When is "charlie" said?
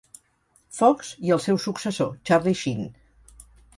2.31-2.57